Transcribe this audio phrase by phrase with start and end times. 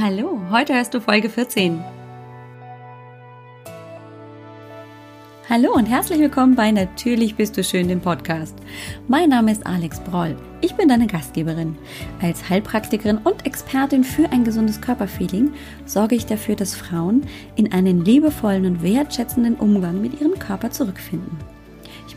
[0.00, 1.82] Hallo, heute hörst du Folge 14.
[5.50, 8.54] Hallo und herzlich willkommen bei Natürlich bist du schön, dem Podcast.
[9.08, 10.36] Mein Name ist Alex Broll.
[10.60, 11.76] Ich bin deine Gastgeberin.
[12.22, 15.52] Als Heilpraktikerin und Expertin für ein gesundes Körperfeeling
[15.84, 17.26] sorge ich dafür, dass Frauen
[17.56, 21.57] in einen liebevollen und wertschätzenden Umgang mit ihrem Körper zurückfinden.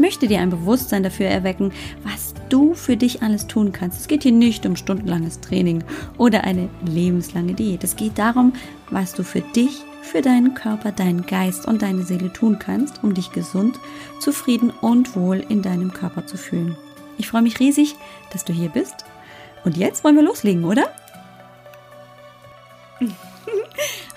[0.02, 4.00] Ich möchte dir ein Bewusstsein dafür erwecken, was du für dich alles tun kannst.
[4.00, 5.83] Es geht hier nicht um stundenlanges Training
[6.18, 7.83] oder eine lebenslange Diät.
[7.83, 8.54] Es geht darum,
[8.89, 13.14] was du für dich, für deinen Körper, deinen Geist und deine Seele tun kannst, um
[13.14, 13.79] dich gesund,
[14.19, 16.75] zufrieden und wohl in deinem Körper zu fühlen.
[17.20, 17.93] Ich freue mich riesig,
[18.33, 19.06] dass du hier bist.
[19.65, 20.89] Und jetzt wollen wir loslegen, oder?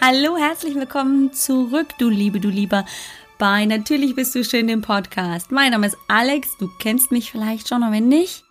[0.01, 2.87] Hallo, herzlich willkommen zurück, du Liebe, du Lieber
[3.39, 5.51] bei Natürlich bist du schön im Podcast.
[5.51, 8.45] Mein Name ist Alex, du kennst mich vielleicht schon, und wenn nicht,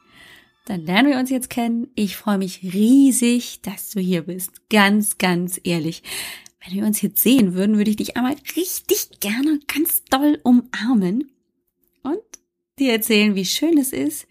[0.65, 1.87] dann lernen wir uns jetzt kennen.
[1.95, 4.69] Ich freue mich riesig, dass du hier bist.
[4.69, 6.03] Ganz, ganz ehrlich.
[6.63, 11.31] Wenn wir uns jetzt sehen würden, würde ich dich einmal richtig gerne ganz doll umarmen
[12.03, 12.21] und
[12.79, 14.27] dir erzählen, wie schön es ist,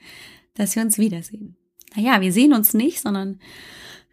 [0.55, 1.57] dass wir uns wiedersehen.
[1.95, 3.39] Naja, wir sehen uns nicht, sondern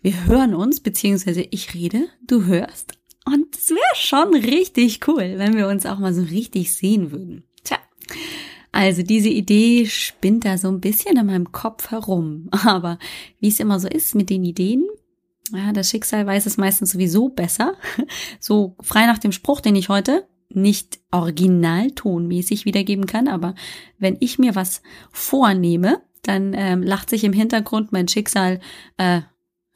[0.01, 2.98] wir hören uns, beziehungsweise ich rede, du hörst.
[3.25, 7.43] Und es wäre schon richtig cool, wenn wir uns auch mal so richtig sehen würden.
[7.63, 7.77] Tja.
[8.71, 12.49] Also diese Idee spinnt da so ein bisschen in meinem Kopf herum.
[12.65, 12.99] Aber
[13.39, 14.87] wie es immer so ist mit den Ideen,
[15.51, 17.75] ja, das Schicksal weiß es meistens sowieso besser.
[18.39, 23.53] So frei nach dem Spruch, den ich heute nicht originaltonmäßig wiedergeben kann, aber
[23.99, 28.59] wenn ich mir was vornehme, dann ähm, lacht sich im Hintergrund mein Schicksal
[28.97, 29.21] äh,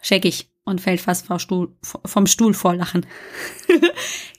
[0.02, 1.40] scheckig und fällt fast vom
[2.28, 3.06] Stuhl, vor Lachen.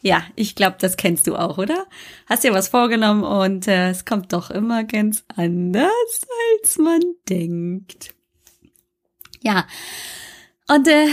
[0.02, 1.86] ja, ich glaube, das kennst du auch, oder?
[2.26, 5.90] Hast dir was vorgenommen und äh, es kommt doch immer ganz anders,
[6.60, 8.14] als man denkt.
[9.42, 9.66] Ja,
[10.68, 11.08] und äh,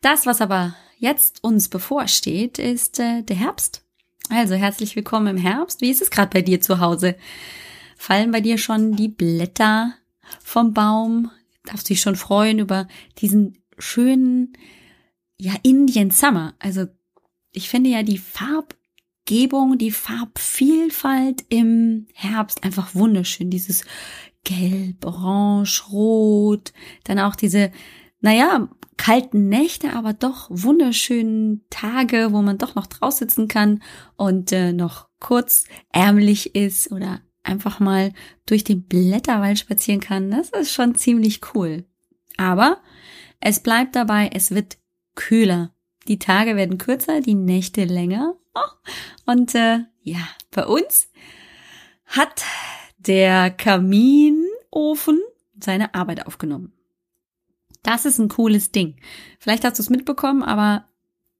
[0.00, 3.82] das, was aber jetzt uns bevorsteht, ist äh, der Herbst.
[4.30, 5.82] Also herzlich willkommen im Herbst.
[5.82, 7.16] Wie ist es gerade bei dir zu Hause?
[7.98, 9.92] Fallen bei dir schon die Blätter
[10.42, 11.30] vom Baum?
[11.64, 12.88] Darfst du dich schon freuen über
[13.18, 14.56] diesen schönen,
[15.38, 16.54] ja, Indian Summer.
[16.58, 16.86] Also
[17.52, 23.50] ich finde ja die Farbgebung, die Farbvielfalt im Herbst einfach wunderschön.
[23.50, 23.84] Dieses
[24.44, 26.72] Gelb, Orange, Rot,
[27.04, 27.72] dann auch diese,
[28.20, 33.82] naja, kalten Nächte, aber doch wunderschönen Tage, wo man doch noch draus sitzen kann
[34.16, 38.12] und äh, noch kurz ärmlich ist oder einfach mal
[38.46, 40.30] durch den Blätterwald spazieren kann.
[40.30, 41.84] Das ist schon ziemlich cool.
[42.36, 42.78] Aber
[43.44, 44.78] es bleibt dabei, es wird
[45.14, 45.74] kühler.
[46.08, 48.36] Die Tage werden kürzer, die Nächte länger.
[48.54, 51.10] Oh, und äh, ja, bei uns
[52.06, 52.42] hat
[52.96, 55.20] der Kaminofen
[55.60, 56.72] seine Arbeit aufgenommen.
[57.82, 58.96] Das ist ein cooles Ding.
[59.38, 60.88] Vielleicht hast du es mitbekommen, aber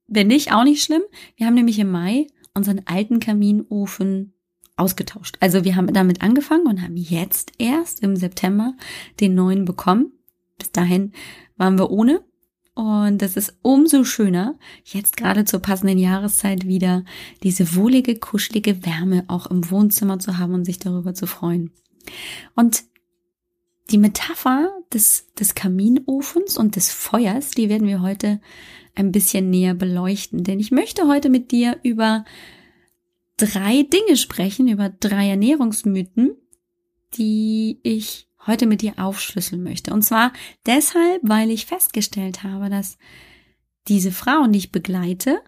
[0.05, 1.01] wenn nicht, auch nicht schlimm.
[1.35, 4.35] Wir haben nämlich im Mai unseren alten Kaminofen
[4.77, 5.37] ausgetauscht.
[5.39, 8.75] Also wir haben damit angefangen und haben jetzt erst im September
[9.19, 10.11] den neuen bekommen.
[10.57, 11.11] Bis dahin
[11.57, 12.23] waren wir ohne.
[12.73, 17.05] Und es ist umso schöner, jetzt gerade zur passenden Jahreszeit wieder
[17.41, 21.71] diese wohlige, kuschelige Wärme auch im Wohnzimmer zu haben und sich darüber zu freuen.
[22.53, 22.83] Und
[23.91, 28.41] die Metapher des, des Kaminofens und des Feuers, die werden wir heute
[28.95, 30.43] ein bisschen näher beleuchten.
[30.43, 32.25] Denn ich möchte heute mit dir über
[33.37, 36.35] drei Dinge sprechen, über drei Ernährungsmythen,
[37.13, 39.93] die ich heute mit dir aufschlüsseln möchte.
[39.93, 40.31] Und zwar
[40.65, 42.97] deshalb, weil ich festgestellt habe, dass
[43.87, 45.41] diese Frauen, die ich begleite,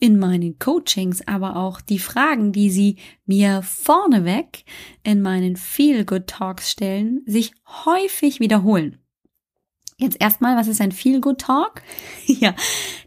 [0.00, 2.96] in meinen Coachings, aber auch die Fragen, die sie
[3.26, 4.64] mir vorneweg
[5.02, 7.52] in meinen Feel Good Talks stellen, sich
[7.84, 8.98] häufig wiederholen.
[9.98, 11.82] Jetzt erstmal, was ist ein Feel Good Talk?
[12.26, 12.54] ja,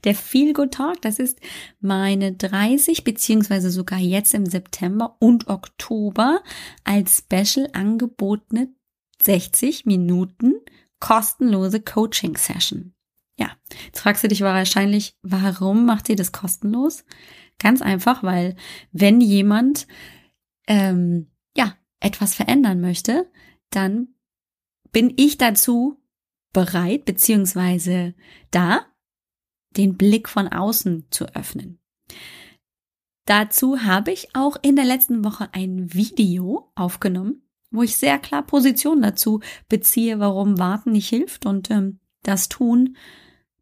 [0.04, 1.40] der Feel Good Talk, das ist
[1.82, 6.44] meine 30 beziehungsweise sogar jetzt im September und Oktober
[6.84, 8.70] als Special angebotene
[9.24, 10.56] 60 Minuten
[11.00, 12.94] kostenlose Coaching Session.
[13.38, 13.52] Ja,
[13.86, 17.04] jetzt fragst du dich wahrscheinlich, warum macht sie das kostenlos?
[17.60, 18.56] Ganz einfach, weil
[18.92, 19.88] wenn jemand
[20.68, 23.30] ähm, ja etwas verändern möchte,
[23.70, 24.10] dann
[24.92, 25.98] bin ich dazu
[26.54, 28.14] bereit beziehungsweise
[28.52, 28.86] da,
[29.72, 31.80] den Blick von außen zu öffnen.
[33.26, 37.42] Dazu habe ich auch in der letzten Woche ein Video aufgenommen,
[37.74, 42.96] wo ich sehr klar Position dazu beziehe, warum Warten nicht hilft und ähm, das Tun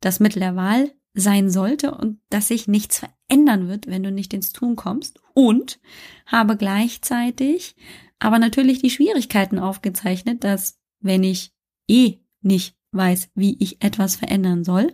[0.01, 4.33] das Mittel der Wahl sein sollte und dass sich nichts verändern wird, wenn du nicht
[4.33, 5.19] ins Tun kommst.
[5.33, 5.79] Und
[6.25, 7.75] habe gleichzeitig
[8.19, 11.53] aber natürlich die Schwierigkeiten aufgezeichnet, dass wenn ich
[11.87, 14.93] eh nicht weiß, wie ich etwas verändern soll,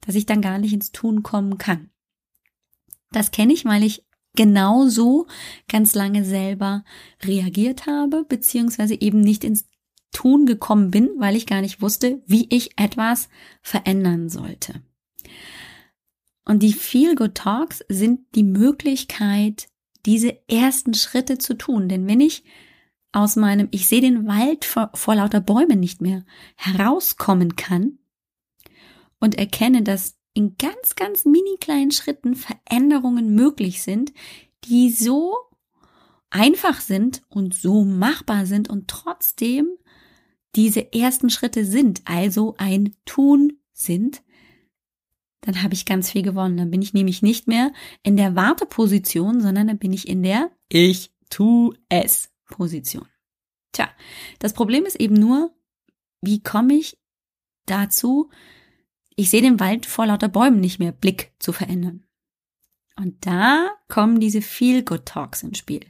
[0.00, 1.90] dass ich dann gar nicht ins Tun kommen kann.
[3.12, 4.04] Das kenne ich, weil ich
[4.36, 5.26] genauso
[5.68, 6.84] ganz lange selber
[7.22, 9.68] reagiert habe, beziehungsweise eben nicht ins
[10.12, 13.28] Tun gekommen bin, weil ich gar nicht wusste, wie ich etwas
[13.62, 14.82] verändern sollte.
[16.44, 19.68] Und die Feel Good Talks sind die Möglichkeit,
[20.06, 21.88] diese ersten Schritte zu tun.
[21.88, 22.44] Denn wenn ich
[23.12, 26.24] aus meinem, ich sehe den Wald vor, vor lauter Bäumen nicht mehr,
[26.56, 27.98] herauskommen kann
[29.20, 34.12] und erkenne, dass in ganz, ganz mini kleinen Schritten Veränderungen möglich sind,
[34.64, 35.34] die so
[36.30, 39.68] einfach sind und so machbar sind und trotzdem
[40.56, 44.22] diese ersten Schritte sind, also ein Tun sind,
[45.40, 46.56] dann habe ich ganz viel gewonnen.
[46.56, 47.72] Dann bin ich nämlich nicht mehr
[48.02, 53.06] in der Warteposition, sondern dann bin ich in der Ich tu es Position.
[53.72, 53.88] Tja,
[54.38, 55.54] das Problem ist eben nur,
[56.20, 56.98] wie komme ich
[57.66, 58.30] dazu,
[59.16, 62.04] ich sehe den Wald vor lauter Bäumen nicht mehr Blick zu verändern.
[62.96, 65.84] Und da kommen diese Feel-Good Talks ins Spiel.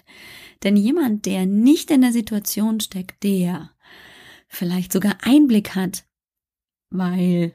[0.62, 3.70] Denn jemand, der nicht in der Situation steckt, der
[4.48, 6.04] vielleicht sogar Einblick hat,
[6.90, 7.54] weil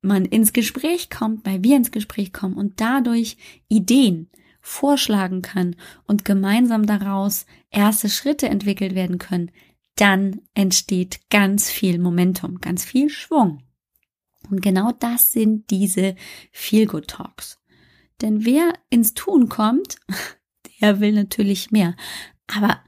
[0.00, 3.36] man ins Gespräch kommt, weil wir ins Gespräch kommen und dadurch
[3.68, 4.30] Ideen
[4.60, 9.52] vorschlagen kann und gemeinsam daraus erste Schritte entwickelt werden können,
[9.94, 13.62] dann entsteht ganz viel Momentum, ganz viel Schwung.
[14.50, 16.16] Und genau das sind diese
[16.52, 17.58] Feel-Good Talks.
[18.20, 19.96] Denn wer ins Tun kommt,
[20.80, 21.96] der will natürlich mehr.
[22.46, 22.80] Aber,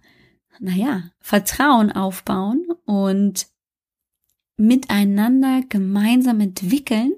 [0.61, 3.49] naja, Vertrauen aufbauen und
[4.57, 7.13] miteinander gemeinsam entwickeln,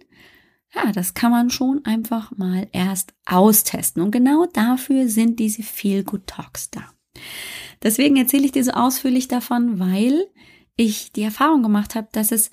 [0.74, 4.02] ja, das kann man schon einfach mal erst austesten.
[4.02, 6.92] Und genau dafür sind diese Feel Good Talks da.
[7.82, 10.26] Deswegen erzähle ich dir so ausführlich davon, weil
[10.76, 12.50] ich die Erfahrung gemacht habe, dass es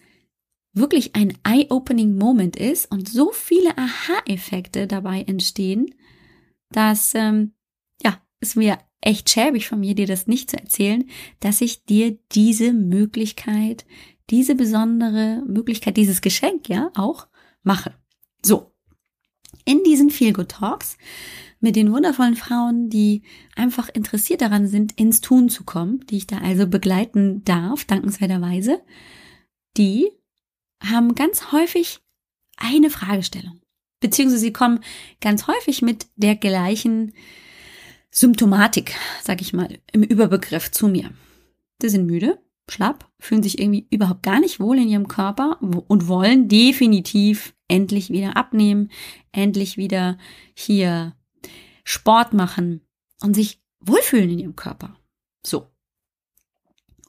[0.77, 5.93] wirklich ein eye-opening Moment ist und so viele Aha-Effekte dabei entstehen,
[6.71, 7.53] dass ähm,
[8.03, 11.05] ja, es mir echt schäbig von mir, dir das nicht zu erzählen,
[11.39, 13.85] dass ich dir diese Möglichkeit,
[14.29, 17.27] diese besondere Möglichkeit, dieses Geschenk ja auch
[17.63, 17.93] mache.
[18.43, 18.73] So.
[19.65, 20.97] In diesen Feel Good Talks
[21.59, 23.23] mit den wundervollen Frauen, die
[23.55, 28.81] einfach interessiert daran sind, ins Tun zu kommen, die ich da also begleiten darf, dankenswerterweise,
[29.75, 30.09] die
[30.83, 31.99] haben ganz häufig
[32.57, 33.61] eine Fragestellung.
[33.99, 34.79] Beziehungsweise sie kommen
[35.21, 37.13] ganz häufig mit der gleichen
[38.11, 41.11] Symptomatik, sag ich mal, im Überbegriff zu mir.
[41.81, 46.07] Sie sind müde, schlapp, fühlen sich irgendwie überhaupt gar nicht wohl in ihrem Körper und
[46.07, 48.91] wollen definitiv endlich wieder abnehmen,
[49.31, 50.17] endlich wieder
[50.53, 51.15] hier
[51.83, 52.81] Sport machen
[53.21, 54.97] und sich wohlfühlen in ihrem Körper.
[55.45, 55.67] So.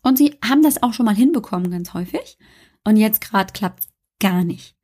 [0.02, 2.38] Und sie haben das auch schon mal hinbekommen, ganz häufig.
[2.84, 3.88] Und jetzt gerade klappt
[4.20, 4.76] gar nicht.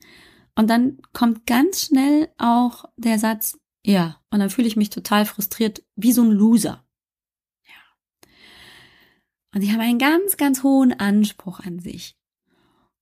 [0.57, 5.27] Und dann kommt ganz schnell auch der Satz, ja, und dann fühle ich mich total
[5.27, 6.85] frustriert, wie so ein Loser.
[7.67, 8.25] Ja.
[9.55, 12.17] Und sie haben einen ganz, ganz hohen Anspruch an sich.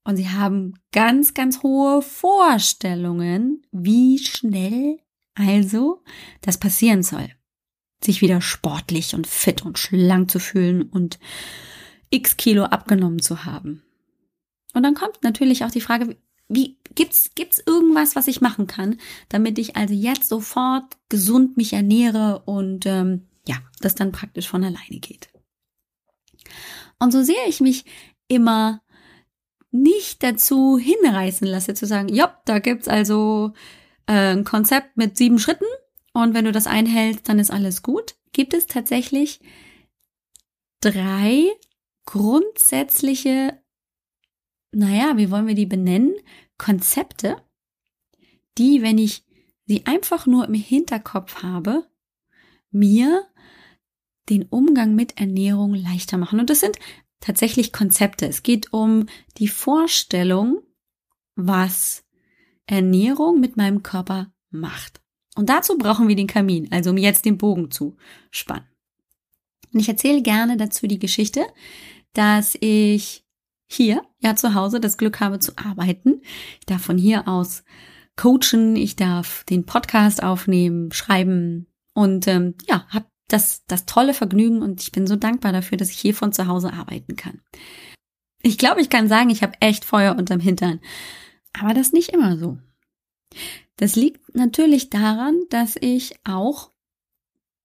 [0.05, 4.99] Und sie haben ganz, ganz hohe Vorstellungen, wie schnell
[5.35, 6.03] also
[6.41, 7.29] das passieren soll.
[8.03, 11.21] Sich wieder sportlich und fit und schlank zu fühlen und
[12.13, 13.83] x Kilo abgenommen zu haben.
[14.75, 16.17] Und dann kommt natürlich auch die Frage,
[16.49, 18.99] wie gibt's gibt's irgendwas, was ich machen kann,
[19.29, 24.63] damit ich also jetzt sofort gesund mich ernähre und ähm, ja, das dann praktisch von
[24.63, 25.31] alleine geht.
[26.99, 27.85] Und so sehr ich mich
[28.29, 28.83] immer
[29.71, 33.55] nicht dazu hinreißen lasse zu sagen, ja, da gibt's also
[34.07, 35.65] äh, ein Konzept mit sieben Schritten
[36.13, 39.41] und wenn du das einhältst, dann ist alles gut, gibt es tatsächlich
[40.81, 41.47] drei
[42.05, 43.63] grundsätzliche,
[44.73, 46.15] naja, wie wollen wir die benennen?
[46.59, 47.37] Konzepte,
[48.59, 49.25] die, wenn ich
[49.67, 51.87] sie einfach nur im Hinterkopf habe,
[52.71, 53.27] mir
[54.29, 56.41] den Umgang mit Ernährung leichter machen.
[56.41, 56.79] Und das sind
[57.21, 58.27] tatsächlich Konzepte.
[58.27, 59.07] Es geht um
[59.39, 60.63] die Vorstellung,
[61.35, 62.05] was
[62.67, 65.01] Ernährung mit meinem Körper macht.
[65.35, 67.97] Und dazu brauchen wir den Kamin, also um jetzt den Bogen zu
[68.31, 68.72] spannen.
[69.73, 71.45] Und ich erzähle gerne dazu die Geschichte,
[72.13, 73.25] dass ich
[73.67, 76.21] hier, ja zu Hause, das Glück habe zu arbeiten.
[76.61, 77.65] Ich darf von hier aus
[78.17, 84.61] coachen, ich darf den Podcast aufnehmen, schreiben und ähm, ja, habe das, das tolle Vergnügen
[84.63, 87.41] und ich bin so dankbar dafür, dass ich hier von zu Hause arbeiten kann.
[88.43, 90.81] Ich glaube, ich kann sagen, ich habe echt Feuer unterm Hintern.
[91.59, 92.59] Aber das nicht immer so.
[93.77, 96.73] Das liegt natürlich daran, dass ich auch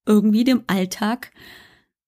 [0.05, 1.31] irgendwie dem Alltag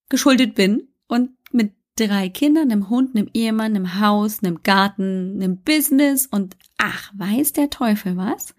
[0.10, 5.58] geschuldet bin und mit drei Kindern, einem Hund, einem Ehemann, einem Haus, einem Garten, einem
[5.58, 8.56] Business und ach, weiß der Teufel was?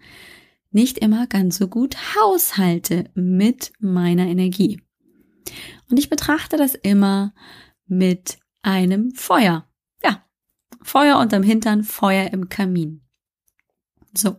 [0.71, 4.81] Nicht immer ganz so gut haushalte mit meiner Energie.
[5.89, 7.33] Und ich betrachte das immer
[7.87, 9.67] mit einem Feuer.
[10.03, 10.23] Ja,
[10.81, 13.01] Feuer unterm Hintern, Feuer im Kamin.
[14.15, 14.37] So,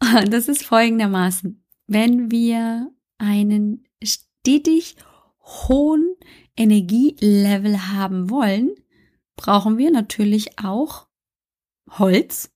[0.28, 1.62] das ist folgendermaßen.
[1.86, 4.96] Wenn wir einen stetig
[5.44, 6.16] hohen
[6.56, 8.74] Energielevel haben wollen,
[9.36, 11.06] brauchen wir natürlich auch
[11.90, 12.50] Holz,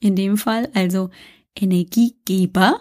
[0.00, 1.10] in dem Fall also
[1.54, 2.80] Energiegeber,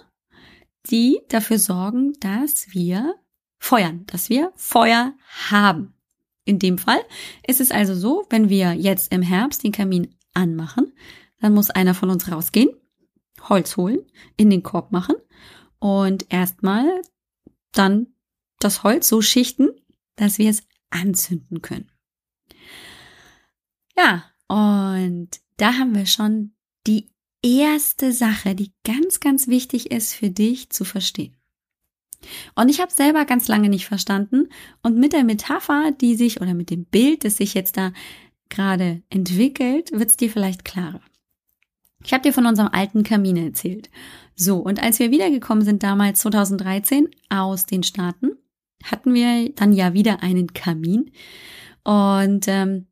[0.89, 3.15] die dafür sorgen, dass wir
[3.59, 5.13] feuern, dass wir Feuer
[5.49, 5.93] haben.
[6.45, 6.99] In dem Fall
[7.47, 10.91] ist es also so, wenn wir jetzt im Herbst den Kamin anmachen,
[11.39, 12.69] dann muss einer von uns rausgehen,
[13.47, 13.99] Holz holen,
[14.35, 15.15] in den Korb machen
[15.79, 17.01] und erstmal
[17.71, 18.12] dann
[18.63, 19.69] das Holz so schichten,
[20.15, 21.91] dass wir es anzünden können.
[23.97, 26.53] Ja, und da haben wir schon
[26.87, 27.09] die
[27.41, 31.35] erste Sache, die ganz, ganz wichtig ist für dich zu verstehen.
[32.55, 34.47] Und ich habe selber ganz lange nicht verstanden
[34.81, 37.91] und mit der Metapher, die sich oder mit dem Bild, das sich jetzt da
[38.49, 41.01] gerade entwickelt, wird es dir vielleicht klarer.
[42.05, 43.89] Ich habe dir von unserem alten Kamin erzählt.
[44.35, 48.31] So, und als wir wiedergekommen sind damals 2013 aus den Staaten,
[48.83, 51.11] hatten wir dann ja wieder einen Kamin.
[51.83, 52.87] Und ähm,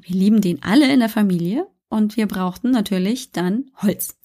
[0.00, 4.18] wir lieben den alle in der Familie und wir brauchten natürlich dann Holz.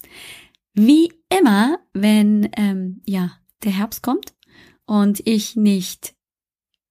[0.74, 3.32] Wie immer, wenn ähm, ja
[3.63, 4.34] der Herbst kommt
[4.86, 6.15] und ich nicht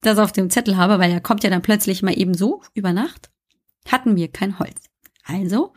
[0.00, 2.92] das auf dem Zettel habe, weil er kommt ja dann plötzlich mal eben so über
[2.92, 3.30] Nacht,
[3.88, 4.90] hatten wir kein Holz.
[5.24, 5.72] Also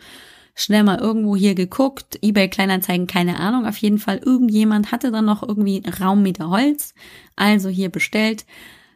[0.57, 5.25] schnell mal irgendwo hier geguckt, eBay Kleinanzeigen, keine Ahnung, auf jeden Fall irgendjemand hatte dann
[5.25, 6.95] noch irgendwie Raummeter Holz,
[7.35, 8.45] also hier bestellt,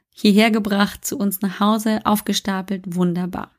[0.10, 3.52] hierher gebracht, zu uns nach Hause, aufgestapelt, wunderbar.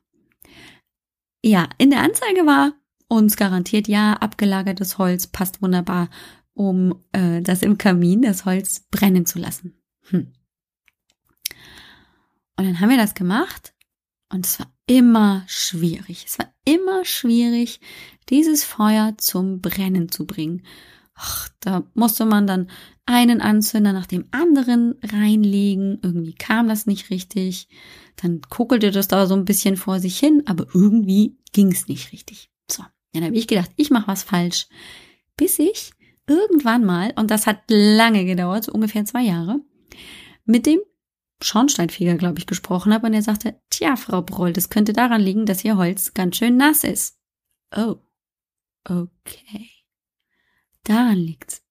[1.44, 2.72] Ja, in der Anzeige war
[3.06, 6.10] uns garantiert, ja, abgelagertes Holz passt wunderbar,
[6.54, 9.80] um äh, das im Kamin, das Holz brennen zu lassen.
[10.08, 10.32] Hm.
[12.56, 13.74] Und dann haben wir das gemacht
[14.28, 16.24] und es war immer schwierig.
[16.26, 17.80] Es war immer schwierig,
[18.28, 20.62] dieses Feuer zum Brennen zu bringen.
[21.14, 22.70] Ach, da musste man dann
[23.04, 25.98] einen Anzünder nach dem anderen reinlegen.
[26.02, 27.68] Irgendwie kam das nicht richtig.
[28.16, 32.12] Dann kuckelte das da so ein bisschen vor sich hin, aber irgendwie ging es nicht
[32.12, 32.50] richtig.
[32.70, 34.68] So, dann habe ich gedacht, ich mache was falsch.
[35.36, 35.92] Bis ich
[36.26, 39.60] irgendwann mal, und das hat lange gedauert, so ungefähr zwei Jahre,
[40.44, 40.80] mit dem
[41.42, 45.46] Schornsteinfeger, glaube ich, gesprochen habe und er sagte, tja, Frau Broll, das könnte daran liegen,
[45.46, 47.18] dass Ihr Holz ganz schön nass ist.
[47.74, 47.96] Oh,
[48.84, 49.70] okay.
[50.84, 51.62] Daran liegt's.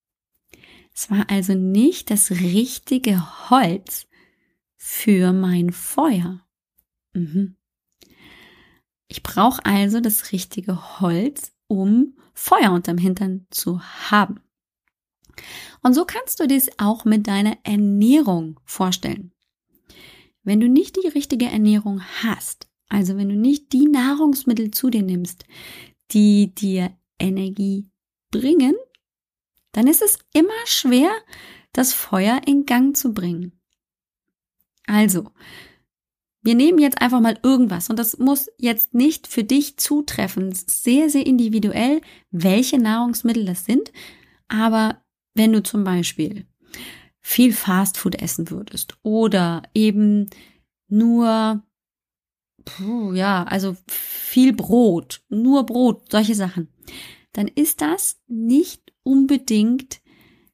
[0.94, 4.06] Es war also nicht das richtige Holz
[4.76, 6.46] für mein Feuer.
[7.12, 7.56] Mhm.
[9.08, 14.40] Ich brauche also das richtige Holz, um Feuer unterm Hintern zu haben.
[15.82, 19.32] Und so kannst du dies auch mit deiner Ernährung vorstellen.
[20.42, 25.02] Wenn du nicht die richtige Ernährung hast, also wenn du nicht die Nahrungsmittel zu dir
[25.02, 25.44] nimmst,
[26.10, 27.88] die dir Energie
[28.30, 28.74] bringen,
[29.72, 31.10] dann ist es immer schwer,
[31.72, 33.52] das Feuer in Gang zu bringen.
[34.86, 35.30] Also,
[36.42, 40.52] wir nehmen jetzt einfach mal irgendwas und das muss jetzt nicht für dich zutreffen.
[40.52, 43.92] Sehr, sehr individuell, welche Nahrungsmittel das sind.
[44.48, 45.02] Aber
[45.34, 46.46] wenn du zum Beispiel
[47.22, 50.28] viel Fastfood essen würdest oder eben
[50.88, 51.62] nur,
[52.64, 56.68] puh, ja, also viel Brot, nur Brot, solche Sachen,
[57.32, 60.00] dann ist das nicht unbedingt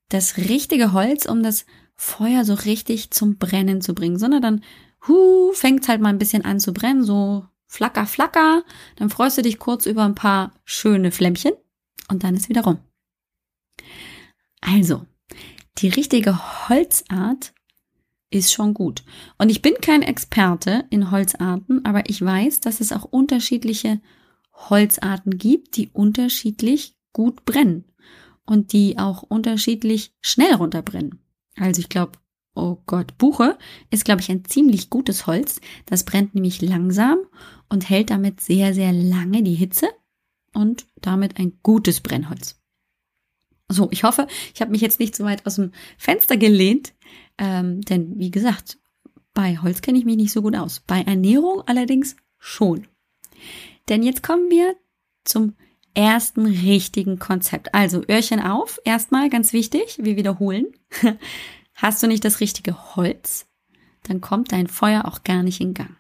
[0.09, 4.65] das richtige Holz, um das Feuer so richtig zum Brennen zu bringen, sondern dann
[5.09, 8.63] hu, fängt halt mal ein bisschen an zu brennen, so flacker, flacker,
[8.97, 11.53] dann freust du dich kurz über ein paar schöne Flämmchen
[12.09, 12.79] und dann ist wieder rum.
[14.61, 15.07] Also,
[15.79, 17.53] die richtige Holzart
[18.31, 19.05] ist schon gut.
[19.39, 24.01] Und ich bin kein Experte in Holzarten, aber ich weiß, dass es auch unterschiedliche
[24.53, 27.85] Holzarten gibt, die unterschiedlich gut brennen
[28.45, 31.21] und die auch unterschiedlich schnell runterbrennen.
[31.57, 32.13] Also ich glaube,
[32.55, 33.57] oh Gott, Buche
[33.91, 35.61] ist, glaube ich, ein ziemlich gutes Holz.
[35.87, 37.19] Das brennt nämlich langsam
[37.69, 39.89] und hält damit sehr, sehr lange die Hitze
[40.55, 42.58] und damit ein gutes Brennholz.
[43.71, 46.95] So, ich hoffe, ich habe mich jetzt nicht so weit aus dem Fenster gelehnt,
[47.37, 48.79] ähm, denn wie gesagt,
[49.35, 50.81] bei Holz kenne ich mich nicht so gut aus.
[50.81, 52.89] Bei Ernährung allerdings schon.
[53.89, 54.75] Denn jetzt kommen wir
[55.25, 55.55] zum
[55.95, 57.75] ersten richtigen Konzept.
[57.75, 60.67] Also Öhrchen auf, erstmal ganz wichtig, wir wiederholen.
[61.75, 63.47] Hast du nicht das richtige Holz,
[64.05, 65.97] dann kommt dein Feuer auch gar nicht in Gang.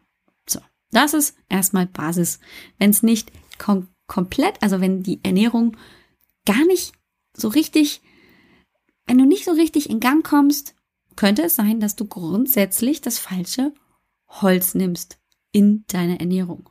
[0.49, 0.61] So,
[0.91, 2.41] Das ist erstmal Basis.
[2.79, 5.77] Wenn es nicht kom komplett, also wenn die Ernährung
[6.47, 6.93] gar nicht
[7.41, 8.01] so richtig,
[9.07, 10.75] wenn du nicht so richtig in Gang kommst,
[11.17, 13.73] könnte es sein, dass du grundsätzlich das falsche
[14.29, 15.19] Holz nimmst
[15.53, 16.71] in deiner Ernährung.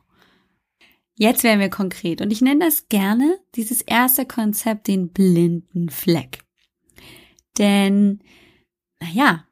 [1.14, 6.44] Jetzt werden wir konkret und ich nenne das gerne dieses erste Konzept den blinden Fleck.
[7.58, 8.20] Denn,
[9.00, 9.44] naja,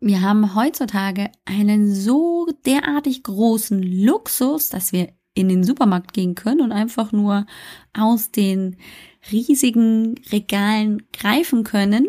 [0.00, 6.60] wir haben heutzutage einen so derartig großen Luxus, dass wir in den Supermarkt gehen können
[6.60, 7.46] und einfach nur
[7.96, 8.76] aus den
[9.30, 12.08] riesigen Regalen greifen können,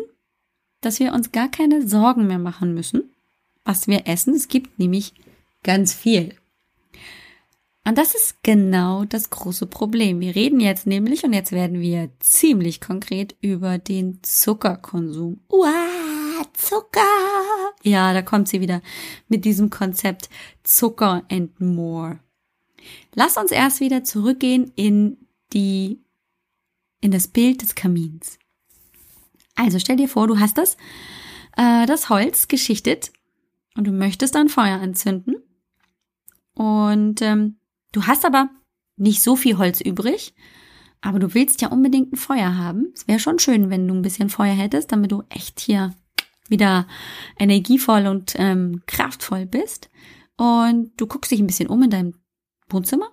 [0.80, 3.14] dass wir uns gar keine Sorgen mehr machen müssen,
[3.64, 4.34] was wir essen.
[4.34, 5.14] Es gibt nämlich
[5.62, 6.34] ganz viel.
[7.86, 10.20] Und das ist genau das große Problem.
[10.20, 15.40] Wir reden jetzt nämlich, und jetzt werden wir ziemlich konkret über den Zuckerkonsum.
[15.50, 17.02] Uah, Zucker!
[17.82, 18.80] Ja, da kommt sie wieder
[19.28, 20.30] mit diesem Konzept
[20.62, 22.20] Zucker and more.
[23.14, 25.18] Lass uns erst wieder zurückgehen in
[25.52, 26.00] die,
[27.04, 28.38] in das Bild des Kamins.
[29.54, 30.76] Also stell dir vor, du hast das,
[31.56, 33.12] äh, das Holz geschichtet
[33.76, 35.36] und du möchtest ein Feuer anzünden.
[36.54, 37.56] Und ähm,
[37.94, 38.50] Du hast aber
[38.96, 40.34] nicht so viel Holz übrig,
[41.00, 42.90] aber du willst ja unbedingt ein Feuer haben.
[42.92, 45.94] Es wäre schon schön, wenn du ein bisschen Feuer hättest, damit du echt hier
[46.48, 46.88] wieder
[47.38, 49.90] energievoll und ähm, kraftvoll bist.
[50.36, 52.14] Und du guckst dich ein bisschen um in deinem
[52.68, 53.12] Wohnzimmer.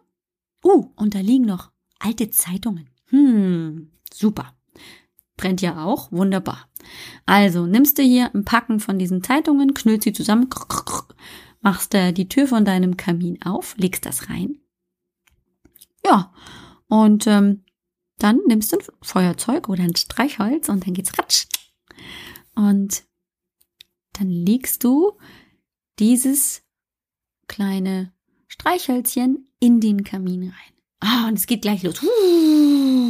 [0.63, 1.69] Uh, und da liegen noch
[1.99, 2.89] alte Zeitungen.
[3.11, 4.53] Hm, super.
[5.37, 6.67] Brennt ja auch, wunderbar.
[7.25, 10.49] Also nimmst du hier ein Packen von diesen Zeitungen, knüllst sie zusammen,
[11.61, 14.61] machst äh, die Tür von deinem Kamin auf, legst das rein
[16.05, 16.33] ja,
[16.87, 17.63] und ähm,
[18.17, 21.47] dann nimmst du ein Feuerzeug oder ein Streichholz und dann geht's ratsch.
[22.55, 23.03] Und
[24.13, 25.17] dann legst du
[25.99, 26.63] dieses
[27.47, 28.13] kleine
[28.47, 30.73] Streichhölzchen in den Kamin rein.
[30.99, 32.01] Ah, und es geht gleich los.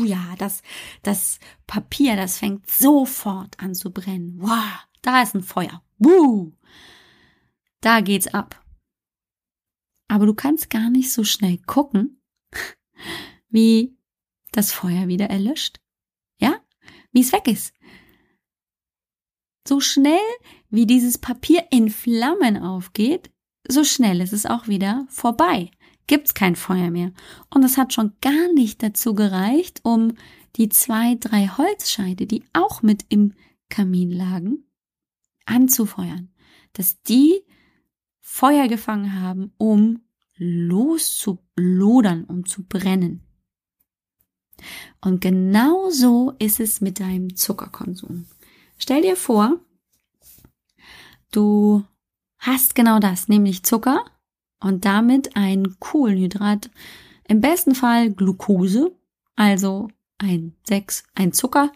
[0.02, 0.62] Uh, ja, das,
[1.04, 4.36] das Papier, das fängt sofort an zu brennen.
[4.38, 5.84] Wow, da ist ein Feuer.
[6.00, 6.52] Uh,
[7.82, 8.64] da geht's ab.
[10.08, 12.22] Aber du kannst gar nicht so schnell gucken,
[13.50, 13.98] wie
[14.52, 15.80] das Feuer wieder erlöscht.
[16.40, 16.60] Ja?
[17.12, 17.74] Wie es weg ist.
[19.68, 20.20] So schnell
[20.70, 23.32] wie dieses Papier in Flammen aufgeht,
[23.68, 25.72] so schnell ist es auch wieder vorbei.
[26.12, 27.14] Gibt's kein Feuer mehr.
[27.50, 30.16] Und es hat schon gar nicht dazu gereicht, um
[30.58, 33.34] die zwei, drei Holzscheide, die auch mit im
[33.70, 34.66] Kamin lagen,
[35.46, 36.30] anzufeuern.
[36.74, 37.46] Dass die
[38.20, 40.02] Feuer gefangen haben, um
[40.36, 43.22] loszulodern, um zu brennen.
[45.00, 48.26] Und genau so ist es mit deinem Zuckerkonsum.
[48.78, 49.62] Stell dir vor,
[51.32, 51.86] du
[52.38, 54.11] hast genau das, nämlich Zucker
[54.62, 56.70] und damit ein Kohlenhydrat,
[57.28, 58.96] im besten Fall Glucose,
[59.36, 61.72] also ein 6, ein Zucker,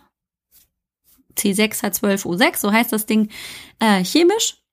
[1.37, 3.29] C6H12O6, so heißt das Ding
[3.79, 4.63] äh, chemisch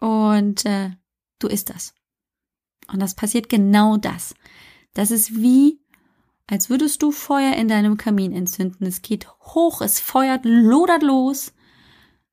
[0.00, 0.90] und äh,
[1.38, 1.94] du isst das.
[2.90, 4.34] Und das passiert genau das.
[4.94, 5.80] Das ist wie
[6.48, 8.86] als würdest du Feuer in deinem Kamin entzünden.
[8.86, 11.52] Es geht hoch, es feuert, lodert los.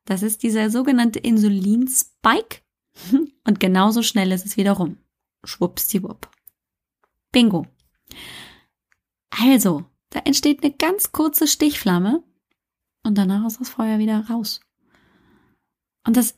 [0.06, 2.62] Das ist dieser sogenannte Insulinspike.
[3.44, 4.98] Und genauso schnell ist es wieder rum.
[5.46, 6.30] Schwuppsdiwupp.
[7.32, 7.68] Bingo.
[9.30, 12.24] Also, da entsteht eine ganz kurze Stichflamme
[13.04, 14.62] und danach ist das Feuer wieder raus.
[16.06, 16.36] Und das,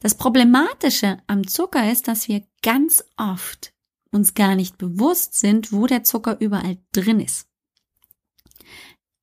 [0.00, 3.74] das Problematische am Zucker ist, dass wir ganz oft
[4.10, 7.48] uns gar nicht bewusst sind, wo der Zucker überall drin ist.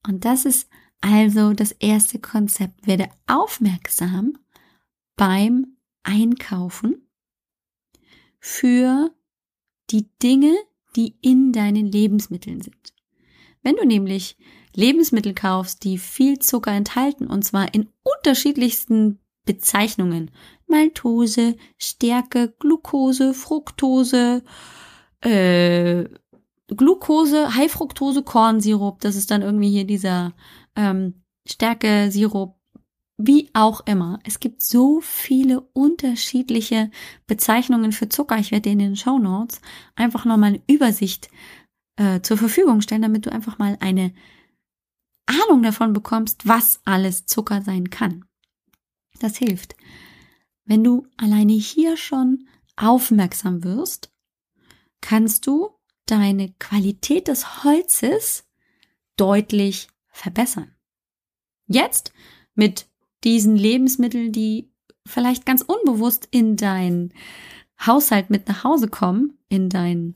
[0.06, 0.70] Und das ist
[1.02, 2.88] also das erste Konzept.
[2.88, 4.38] Werde aufmerksam
[5.16, 7.09] beim Einkaufen
[8.40, 9.12] für
[9.90, 10.56] die Dinge,
[10.96, 12.94] die in deinen Lebensmitteln sind.
[13.62, 14.38] Wenn du nämlich
[14.76, 20.32] Lebensmittel kaufst, die viel Zucker enthalten, und zwar in unterschiedlichsten Bezeichnungen,
[20.68, 24.44] Maltose, Stärke, Glucose, Fructose,
[25.22, 26.06] äh,
[26.68, 30.34] Glucose, High-Fructose, Kornsirup, das ist dann irgendwie hier dieser
[30.76, 32.59] ähm, Stärke-Sirup,
[33.22, 34.20] wie auch immer.
[34.24, 36.90] Es gibt so viele unterschiedliche
[37.28, 38.38] Bezeichnungen für Zucker.
[38.38, 39.60] Ich werde dir in den Show Notes
[39.96, 41.30] einfach nochmal eine Übersicht
[41.98, 44.14] äh, zur Verfügung stellen, damit du einfach mal eine
[45.26, 48.24] Ahnung davon bekommst, was alles Zucker sein kann.
[49.20, 49.76] Das hilft.
[50.64, 54.14] Wenn du alleine hier schon aufmerksam wirst,
[55.02, 55.72] kannst du
[56.06, 58.46] deine Qualität des Holzes
[59.18, 60.74] deutlich verbessern.
[61.68, 62.14] Jetzt
[62.56, 62.89] mit
[63.24, 64.72] diesen Lebensmitteln, die
[65.06, 67.14] vielleicht ganz unbewusst in deinen
[67.86, 70.16] Haushalt mit nach Hause kommen, in deinen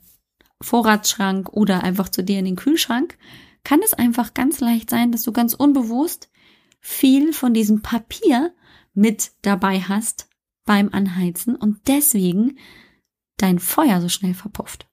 [0.62, 3.18] Vorratsschrank oder einfach zu dir in den Kühlschrank,
[3.64, 6.30] kann es einfach ganz leicht sein, dass du ganz unbewusst
[6.80, 8.54] viel von diesem Papier
[8.94, 10.30] mit dabei hast
[10.66, 12.58] beim Anheizen und deswegen
[13.38, 14.88] dein Feuer so schnell verpufft.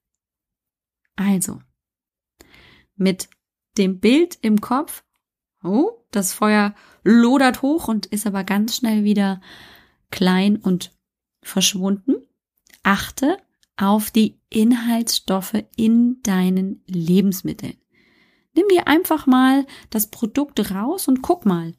[1.17, 1.61] Also,
[2.97, 3.29] mit
[3.77, 5.05] dem Bild im Kopf,
[5.63, 9.41] oh, das Feuer lodert hoch und ist aber ganz schnell wieder
[10.11, 10.93] klein und
[11.43, 12.17] verschwunden.
[12.83, 13.39] Achte
[13.77, 17.77] auf die Inhaltsstoffe in deinen Lebensmitteln.
[18.55, 21.75] Nimm dir einfach mal das Produkt raus und guck mal,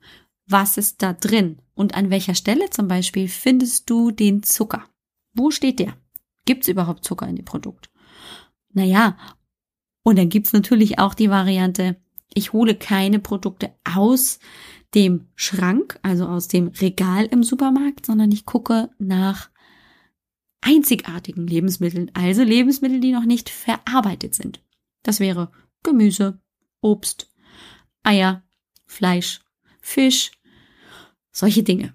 [0.48, 4.86] was ist da drin und an welcher Stelle zum Beispiel findest du den Zucker.
[5.34, 5.96] Wo steht der?
[6.46, 7.91] Gibt es überhaupt Zucker in dem Produkt?
[8.74, 9.17] Naja,
[10.04, 11.98] und dann gibt's natürlich auch die Variante,
[12.34, 14.39] ich hole keine Produkte aus
[14.94, 19.50] dem Schrank, also aus dem Regal im Supermarkt, sondern ich gucke nach
[20.62, 24.63] einzigartigen Lebensmitteln, also Lebensmittel, die noch nicht verarbeitet sind.
[25.04, 25.52] Das wäre
[25.84, 26.39] Gemüse,
[26.82, 27.32] Obst,
[28.04, 28.44] Eier,
[28.86, 29.41] Fleisch,
[29.80, 30.32] Fisch,
[31.32, 31.94] solche Dinge.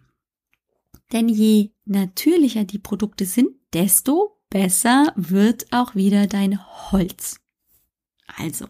[1.12, 6.58] Denn je natürlicher die Produkte sind, desto besser wird auch wieder dein
[6.90, 7.40] Holz.
[8.26, 8.66] Also,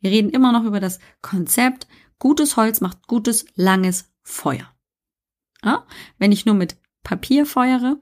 [0.00, 1.86] wir reden immer noch über das Konzept,
[2.18, 4.74] gutes Holz macht gutes, langes Feuer.
[5.62, 5.86] Ja?
[6.18, 8.00] Wenn ich nur mit Papier feuere,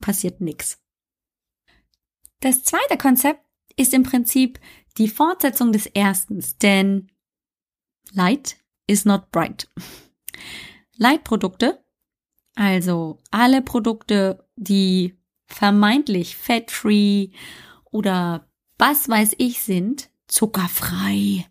[0.00, 0.82] passiert nichts.
[2.40, 3.44] Das zweite Konzept
[3.76, 4.58] ist im Prinzip
[4.98, 7.10] die Fortsetzung des erstens, denn
[8.12, 9.68] Light is not bright.
[10.96, 11.84] Light-Produkte,
[12.56, 17.30] also alle Produkte, die vermeintlich fat-free
[17.90, 21.46] oder was weiß ich sind, zuckerfrei,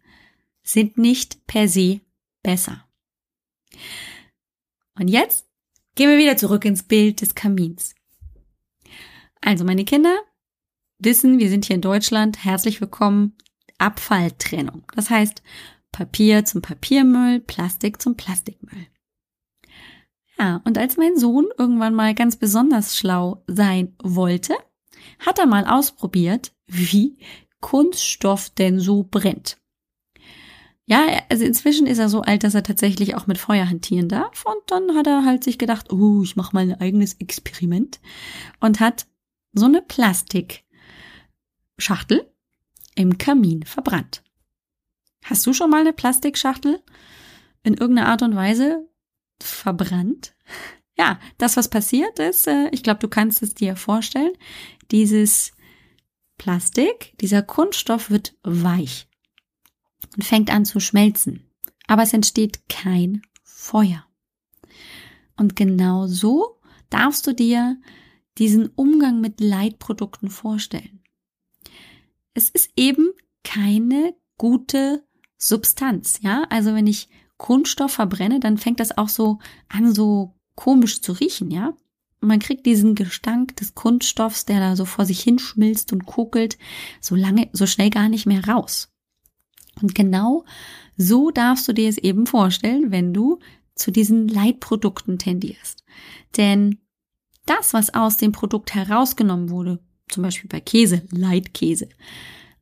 [0.63, 2.01] sind nicht per se
[2.43, 2.85] besser.
[4.97, 5.47] Und jetzt
[5.95, 7.95] gehen wir wieder zurück ins Bild des Kamins.
[9.41, 10.17] Also meine Kinder
[10.97, 13.37] wissen, wir sind hier in Deutschland, herzlich willkommen,
[13.77, 14.83] Abfalltrennung.
[14.95, 15.41] Das heißt,
[15.91, 18.87] Papier zum Papiermüll, Plastik zum Plastikmüll.
[20.37, 24.55] Ja, und als mein Sohn irgendwann mal ganz besonders schlau sein wollte,
[25.19, 27.17] hat er mal ausprobiert, wie
[27.61, 29.57] Kunststoff denn so brennt.
[30.85, 34.43] Ja, also inzwischen ist er so alt, dass er tatsächlich auch mit Feuer hantieren darf.
[34.43, 37.99] Und dann hat er halt sich gedacht, oh, ich mache mal ein eigenes Experiment
[38.59, 39.05] und hat
[39.53, 40.63] so eine Plastikschachtel
[42.95, 44.23] im Kamin verbrannt.
[45.23, 46.81] Hast du schon mal eine Plastikschachtel
[47.61, 48.89] in irgendeiner Art und Weise
[49.39, 50.33] verbrannt?
[50.97, 54.33] Ja, das, was passiert ist, äh, ich glaube, du kannst es dir vorstellen,
[54.91, 55.51] dieses
[56.39, 59.07] Plastik, dieser Kunststoff wird weich
[60.15, 61.51] und fängt an zu schmelzen.
[61.85, 64.05] Aber es entsteht kein Feuer.
[65.37, 67.77] Und genau so darfst du dir
[68.39, 71.03] diesen Umgang mit Leitprodukten vorstellen.
[72.33, 73.09] Es ist eben
[73.43, 75.03] keine gute
[75.37, 76.45] Substanz, ja?
[76.49, 81.51] Also wenn ich Kunststoff verbrenne, dann fängt das auch so an, so komisch zu riechen,
[81.51, 81.73] ja?
[82.21, 86.57] Man kriegt diesen Gestank des Kunststoffs, der da so vor sich hinschmilzt und kokelt,
[86.99, 88.91] so lange, so schnell gar nicht mehr raus.
[89.81, 90.45] Und genau
[90.97, 93.39] so darfst du dir es eben vorstellen, wenn du
[93.75, 95.85] zu diesen Leitprodukten tendierst.
[96.35, 96.79] Denn
[97.45, 99.79] das, was aus dem Produkt herausgenommen wurde,
[100.09, 101.87] zum Beispiel bei Käse, Leitkäse,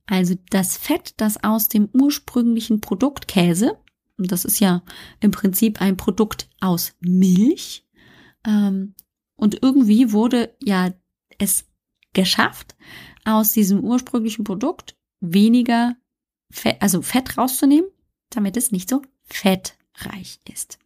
[0.06, 3.78] also das Fett, das aus dem ursprünglichen Produkt Käse,
[4.18, 4.84] und das ist ja
[5.20, 7.86] im Prinzip ein Produkt aus Milch,
[8.46, 8.94] ähm,
[9.38, 10.92] und irgendwie wurde ja
[11.38, 11.66] es
[12.14, 12.76] geschafft,
[13.24, 15.96] aus diesem ursprünglichen Produkt weniger
[16.50, 17.90] Fett, also Fett rauszunehmen,
[18.30, 20.80] damit es nicht so fettreich ist.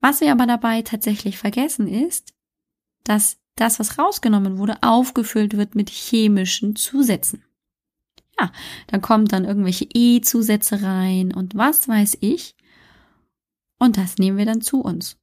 [0.00, 2.34] Was wir aber dabei tatsächlich vergessen ist,
[3.04, 7.44] dass das, was rausgenommen wurde, aufgefüllt wird mit chemischen Zusätzen.
[8.40, 8.50] Ja,
[8.86, 12.56] dann kommen dann irgendwelche E-Zusätze rein und was weiß ich.
[13.78, 15.19] Und das nehmen wir dann zu uns.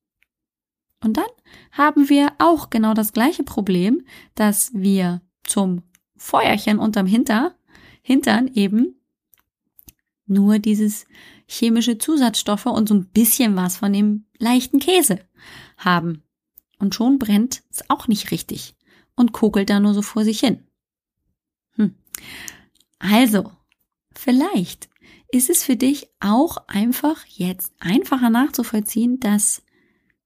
[1.01, 1.25] Und dann
[1.71, 4.05] haben wir auch genau das gleiche Problem,
[4.35, 5.83] dass wir zum
[6.15, 7.55] Feuerchen unterm Hinter,
[8.01, 8.95] Hintern eben
[10.25, 11.05] nur dieses
[11.47, 15.19] chemische Zusatzstoffe und so ein bisschen was von dem leichten Käse
[15.77, 16.23] haben.
[16.79, 18.75] Und schon brennt es auch nicht richtig
[19.15, 20.63] und kokelt da nur so vor sich hin.
[21.71, 21.95] Hm.
[22.99, 23.51] Also,
[24.13, 24.89] vielleicht
[25.31, 29.63] ist es für dich auch einfach jetzt einfacher nachzuvollziehen, dass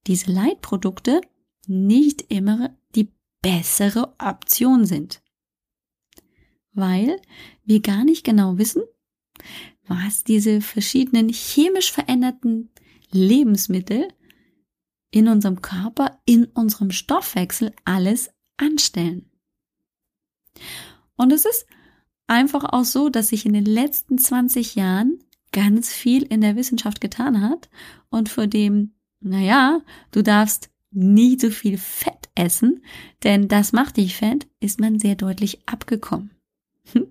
[0.08, 1.22] diese Leitprodukte
[1.68, 3.12] nicht immer die
[3.42, 5.22] bessere Option sind.
[6.74, 7.22] Weil
[7.64, 8.84] wir gar nicht genau wissen,
[9.88, 12.70] was diese verschiedenen chemisch veränderten
[13.12, 14.08] Lebensmittel
[15.12, 19.30] in unserem Körper, in unserem Stoffwechsel alles anstellen.
[21.18, 21.66] Und es ist
[22.28, 25.20] einfach auch so, dass sich in den letzten 20 Jahren
[25.52, 27.70] ganz viel in der Wissenschaft getan hat
[28.10, 29.82] und vor dem, naja,
[30.12, 32.84] du darfst nie so viel Fett essen,
[33.24, 36.32] denn das macht dich fett, ist man sehr deutlich abgekommen.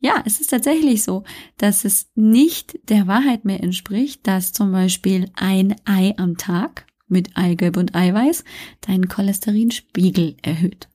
[0.00, 1.24] Ja, es ist tatsächlich so,
[1.56, 7.36] dass es nicht der Wahrheit mehr entspricht, dass zum Beispiel ein Ei am Tag mit
[7.36, 8.44] Eigelb und Eiweiß
[8.80, 10.88] deinen Cholesterinspiegel erhöht.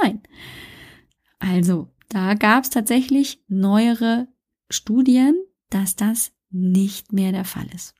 [0.00, 0.22] Nein.
[1.40, 4.28] Also, da gab es tatsächlich neuere
[4.70, 5.34] Studien,
[5.70, 7.94] dass das nicht mehr der Fall ist.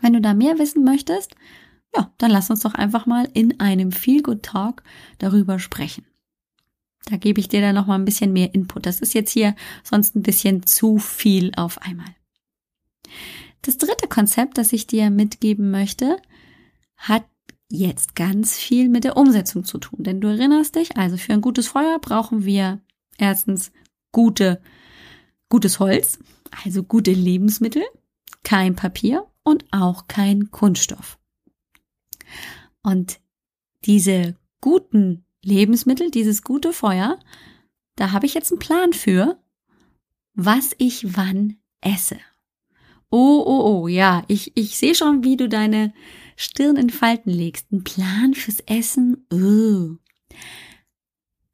[0.00, 1.34] Wenn du da mehr wissen möchtest,
[1.94, 4.82] ja, dann lass uns doch einfach mal in einem Feel Good Talk
[5.18, 6.06] darüber sprechen.
[7.06, 8.86] Da gebe ich dir dann noch mal ein bisschen mehr Input.
[8.86, 12.14] Das ist jetzt hier sonst ein bisschen zu viel auf einmal.
[13.62, 16.16] Das dritte Konzept, das ich dir mitgeben möchte,
[16.96, 17.24] hat
[17.68, 20.02] jetzt ganz viel mit der Umsetzung zu tun.
[20.02, 22.80] Denn du erinnerst dich, also für ein gutes Feuer brauchen wir
[23.18, 23.72] erstens
[24.12, 24.60] gute,
[25.48, 26.18] gutes Holz,
[26.64, 27.82] also gute Lebensmittel,
[28.42, 31.18] kein Papier und auch kein Kunststoff.
[32.82, 33.20] Und
[33.84, 37.18] diese guten Lebensmittel, dieses gute Feuer,
[37.96, 39.42] da habe ich jetzt einen Plan für,
[40.34, 42.18] was ich wann esse.
[43.10, 45.92] Oh, oh, oh, ja, ich, ich sehe schon, wie du deine
[46.36, 47.72] Stirn in Falten legst.
[47.72, 49.26] Ein Plan fürs Essen?
[49.32, 49.96] Oh.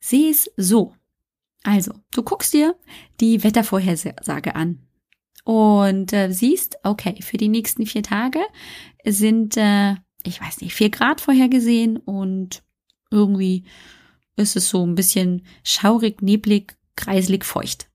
[0.00, 0.94] Sieh es so.
[1.62, 2.78] Also, du guckst dir
[3.20, 4.85] die Wettervorhersage an
[5.46, 8.40] und äh, siehst, okay, für die nächsten vier Tage
[9.04, 12.64] sind, äh, ich weiß nicht, vier Grad vorhergesehen und
[13.12, 13.62] irgendwie
[14.34, 17.88] ist es so ein bisschen schaurig, neblig, kreislig, feucht.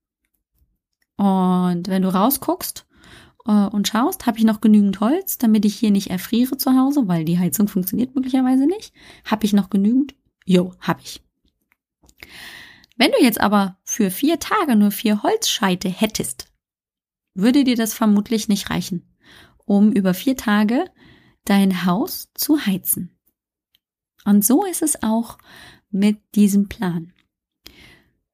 [1.18, 2.88] Und wenn du rausguckst
[3.46, 7.10] äh, und schaust, habe ich noch genügend Holz, damit ich hier nicht erfriere zu Hause,
[7.10, 8.94] weil die Heizung funktioniert möglicherweise nicht.
[9.26, 10.16] Habe ich noch genügend?
[10.46, 11.22] Jo, habe ich.
[12.96, 16.51] Wenn du jetzt aber für vier Tage nur vier Holzscheite hättest,
[17.34, 19.16] würde dir das vermutlich nicht reichen,
[19.66, 20.86] um über vier Tage
[21.46, 23.18] dein Haus zu heizen.
[24.26, 25.38] Und so ist es auch
[25.90, 27.14] mit diesem Plan.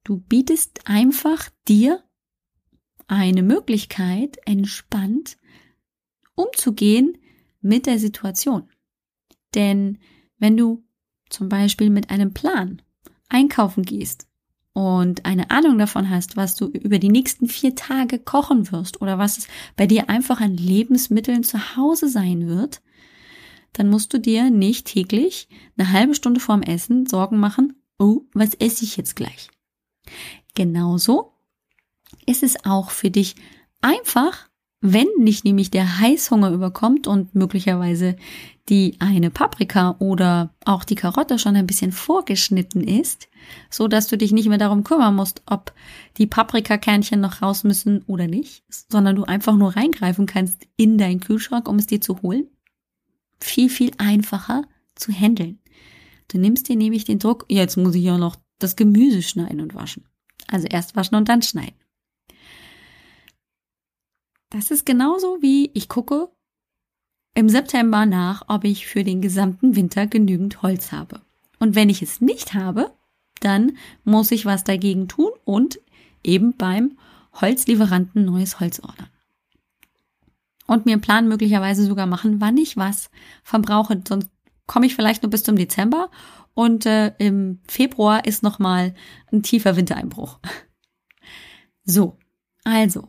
[0.04, 2.04] Du bietest einfach dir
[3.08, 5.38] eine Möglichkeit, entspannt
[6.36, 7.18] umzugehen
[7.62, 8.70] mit der Situation.
[9.56, 10.00] Denn
[10.38, 10.86] wenn du
[11.30, 12.82] zum Beispiel mit einem Plan
[13.30, 14.28] einkaufen gehst
[14.78, 19.18] und eine Ahnung davon hast, was du über die nächsten vier Tage kochen wirst oder
[19.18, 22.84] was es bei dir einfach an Lebensmitteln zu Hause sein wird,
[23.74, 28.54] dann musst du dir nicht täglich eine halbe Stunde vorm Essen Sorgen machen, oh, was
[28.54, 29.50] esse ich jetzt gleich?
[30.54, 31.34] Genauso
[32.28, 33.34] ist es auch für dich
[33.82, 34.47] einfach,
[34.82, 38.16] wenn nicht nämlich der Heißhunger überkommt und möglicherweise
[38.70, 43.28] die eine Paprika oder auch die Karotte schon ein bisschen vorgeschnitten ist,
[43.70, 45.74] so dass du dich nicht mehr darum kümmern musst, ob
[46.18, 51.22] die Paprikakernchen noch raus müssen oder nicht, sondern du einfach nur reingreifen kannst in deinen
[51.22, 52.48] Kühlschrank, um es dir zu holen.
[53.40, 54.64] Viel, viel einfacher
[54.96, 55.60] zu handeln.
[56.28, 59.76] Du nimmst dir nämlich den Druck, jetzt muss ich ja noch das Gemüse schneiden und
[59.76, 60.04] waschen.
[60.48, 61.76] Also erst waschen und dann schneiden.
[64.50, 66.30] Das ist genauso wie ich gucke
[67.34, 71.22] im September nach, ob ich für den gesamten Winter genügend Holz habe.
[71.60, 72.92] Und wenn ich es nicht habe,
[73.42, 75.80] dann muss ich was dagegen tun und
[76.24, 76.98] eben beim
[77.34, 79.10] Holzlieferanten neues Holz ordern.
[80.66, 83.10] Und mir einen Plan möglicherweise sogar machen, wann ich was
[83.44, 84.02] verbrauche.
[84.08, 84.30] Sonst
[84.66, 86.10] komme ich vielleicht nur bis zum Dezember
[86.54, 88.96] und äh, im Februar ist nochmal
[89.32, 90.40] ein tiefer Wintereinbruch.
[91.90, 92.18] So,
[92.66, 93.08] also,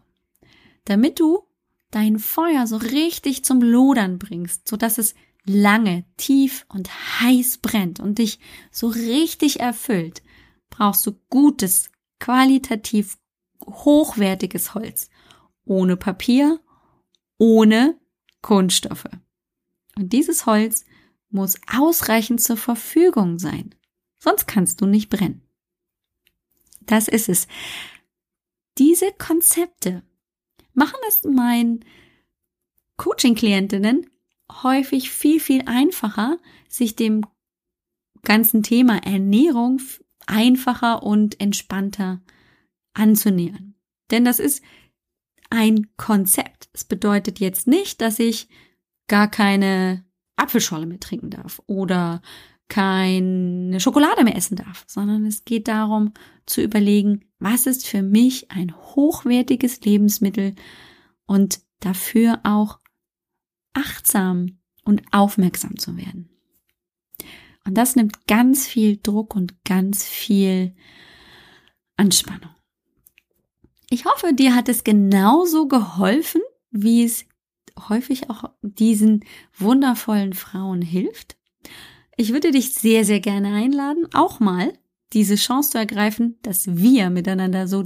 [0.88, 1.42] damit du
[1.90, 8.00] dein Feuer so richtig zum Lodern bringst, so dass es lange, tief und heiß brennt
[8.00, 8.38] und dich
[8.70, 10.22] so richtig erfüllt,
[10.70, 13.18] brauchst du gutes, qualitativ
[13.64, 15.10] hochwertiges Holz.
[15.64, 16.60] Ohne Papier,
[17.36, 17.98] ohne
[18.40, 19.08] Kunststoffe.
[19.96, 20.84] Und dieses Holz
[21.30, 23.74] muss ausreichend zur Verfügung sein.
[24.18, 25.42] Sonst kannst du nicht brennen.
[26.80, 27.46] Das ist es.
[28.78, 30.02] Diese Konzepte
[30.78, 31.84] machen es meinen
[32.96, 34.08] Coaching-Klientinnen
[34.62, 36.38] häufig viel, viel einfacher,
[36.68, 37.26] sich dem
[38.22, 39.80] ganzen Thema Ernährung
[40.26, 42.20] einfacher und entspannter
[42.94, 43.74] anzunähern.
[44.10, 44.62] Denn das ist
[45.50, 46.68] ein Konzept.
[46.72, 48.48] Es bedeutet jetzt nicht, dass ich
[49.06, 50.04] gar keine
[50.36, 52.22] Apfelschorle mehr trinken darf oder
[52.68, 56.12] keine Schokolade mehr essen darf, sondern es geht darum
[56.46, 60.54] zu überlegen, was ist für mich ein hochwertiges Lebensmittel
[61.26, 62.78] und dafür auch
[63.72, 66.28] achtsam und aufmerksam zu werden.
[67.64, 70.74] Und das nimmt ganz viel Druck und ganz viel
[71.96, 72.54] Anspannung.
[73.90, 77.26] Ich hoffe, dir hat es genauso geholfen, wie es
[77.88, 79.24] häufig auch diesen
[79.56, 81.36] wundervollen Frauen hilft.
[82.18, 84.72] Ich würde dich sehr, sehr gerne einladen, auch mal
[85.14, 87.84] diese Chance zu ergreifen, dass wir miteinander so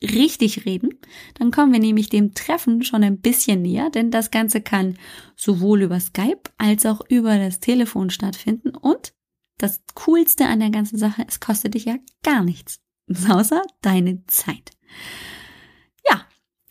[0.00, 0.90] richtig reden.
[1.34, 4.96] Dann kommen wir nämlich dem Treffen schon ein bisschen näher, denn das Ganze kann
[5.36, 8.70] sowohl über Skype als auch über das Telefon stattfinden.
[8.70, 9.12] Und
[9.58, 12.80] das Coolste an der ganzen Sache, es kostet dich ja gar nichts,
[13.28, 14.72] außer deine Zeit.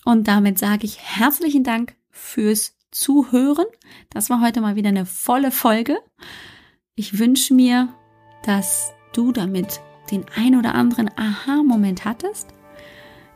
[0.04, 3.67] Und damit sage ich herzlichen Dank fürs Zuhören.
[4.10, 5.97] Das war heute mal wieder eine volle Folge.
[6.95, 7.88] Ich wünsche mir,
[8.43, 9.80] dass du damit
[10.12, 12.49] den ein oder anderen Aha-Moment hattest.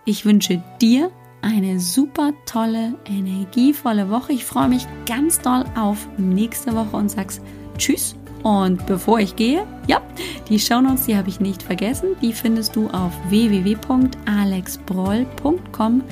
[0.04, 1.10] Ich wünsche dir
[1.42, 4.34] eine super tolle, energievolle Woche.
[4.34, 7.40] Ich freue mich ganz doll auf nächste Woche und sag's
[7.78, 8.18] Tschüss.
[8.44, 10.02] Und bevor ich gehe, ja,
[10.50, 12.18] die Shownotes, die habe ich nicht vergessen.
[12.22, 16.04] Die findest du auf www.alexbroll.com.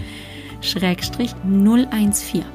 [0.62, 2.46] 014.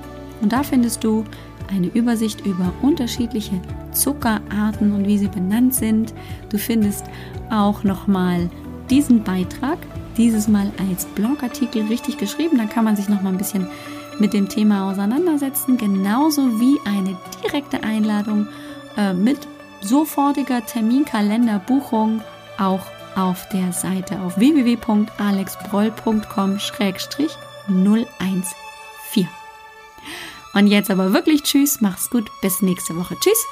[0.41, 1.25] Und da findest du
[1.71, 3.61] eine Übersicht über unterschiedliche
[3.99, 6.15] Zuckerarten und wie sie benannt sind.
[6.51, 7.05] Du findest
[7.51, 8.51] auch nochmal
[8.91, 9.79] diesen Beitrag,
[10.17, 12.59] dieses Mal als Blogartikel richtig geschrieben.
[12.59, 13.67] Da kann man sich nochmal ein bisschen
[14.19, 18.49] mit dem Thema auseinandersetzen, genauso wie eine direkte Einladung
[18.97, 19.47] äh, mit
[19.81, 22.21] sofortiger Terminkalenderbuchung
[22.59, 22.81] auch
[23.15, 29.29] auf der Seite auf www.alexbroll.com 014.
[30.55, 33.17] Und jetzt aber wirklich Tschüss, mach's gut, bis nächste Woche.
[33.21, 33.45] Tschüss.